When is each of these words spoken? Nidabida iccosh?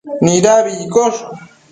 Nidabida 0.23 0.81
iccosh? 0.85 1.19